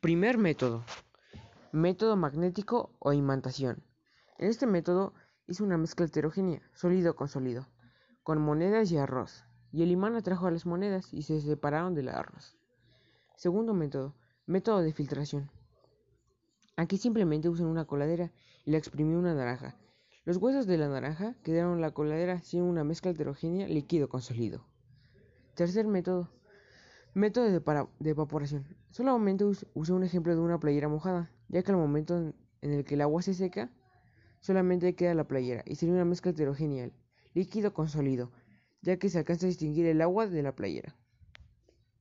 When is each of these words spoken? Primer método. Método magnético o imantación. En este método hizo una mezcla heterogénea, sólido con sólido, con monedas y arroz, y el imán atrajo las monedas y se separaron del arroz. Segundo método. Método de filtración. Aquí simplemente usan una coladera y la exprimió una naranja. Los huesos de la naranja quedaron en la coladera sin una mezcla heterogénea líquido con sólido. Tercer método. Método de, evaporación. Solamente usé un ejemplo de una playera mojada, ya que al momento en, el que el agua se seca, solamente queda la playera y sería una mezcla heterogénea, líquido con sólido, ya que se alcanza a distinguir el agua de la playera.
Primer 0.00 0.36
método. 0.36 0.84
Método 1.72 2.16
magnético 2.16 2.94
o 2.98 3.14
imantación. 3.14 3.82
En 4.38 4.48
este 4.50 4.66
método 4.66 5.14
hizo 5.46 5.64
una 5.64 5.78
mezcla 5.78 6.04
heterogénea, 6.04 6.60
sólido 6.74 7.16
con 7.16 7.28
sólido, 7.28 7.66
con 8.22 8.40
monedas 8.42 8.92
y 8.92 8.98
arroz, 8.98 9.44
y 9.72 9.82
el 9.82 9.90
imán 9.90 10.14
atrajo 10.14 10.50
las 10.50 10.66
monedas 10.66 11.14
y 11.14 11.22
se 11.22 11.40
separaron 11.40 11.94
del 11.94 12.10
arroz. 12.10 12.58
Segundo 13.36 13.72
método. 13.72 14.14
Método 14.44 14.82
de 14.82 14.92
filtración. 14.92 15.50
Aquí 16.76 16.98
simplemente 16.98 17.48
usan 17.48 17.66
una 17.66 17.86
coladera 17.86 18.32
y 18.66 18.72
la 18.72 18.78
exprimió 18.78 19.18
una 19.18 19.34
naranja. 19.34 19.76
Los 20.26 20.36
huesos 20.36 20.66
de 20.66 20.76
la 20.76 20.88
naranja 20.88 21.34
quedaron 21.42 21.76
en 21.76 21.80
la 21.80 21.92
coladera 21.92 22.42
sin 22.42 22.62
una 22.62 22.84
mezcla 22.84 23.12
heterogénea 23.12 23.66
líquido 23.66 24.10
con 24.10 24.20
sólido. 24.20 24.66
Tercer 25.54 25.86
método. 25.86 26.35
Método 27.16 27.46
de, 27.46 28.10
evaporación. 28.10 28.66
Solamente 28.90 29.46
usé 29.46 29.92
un 29.94 30.04
ejemplo 30.04 30.34
de 30.34 30.40
una 30.42 30.60
playera 30.60 30.86
mojada, 30.90 31.30
ya 31.48 31.62
que 31.62 31.70
al 31.70 31.78
momento 31.78 32.14
en, 32.18 32.34
el 32.60 32.84
que 32.84 32.92
el 32.92 33.00
agua 33.00 33.22
se 33.22 33.32
seca, 33.32 33.72
solamente 34.40 34.94
queda 34.94 35.14
la 35.14 35.26
playera 35.26 35.62
y 35.64 35.76
sería 35.76 35.94
una 35.94 36.04
mezcla 36.04 36.32
heterogénea, 36.32 36.90
líquido 37.32 37.72
con 37.72 37.88
sólido, 37.88 38.32
ya 38.82 38.98
que 38.98 39.08
se 39.08 39.16
alcanza 39.16 39.46
a 39.46 39.48
distinguir 39.48 39.86
el 39.86 40.02
agua 40.02 40.26
de 40.26 40.42
la 40.42 40.54
playera. 40.54 40.94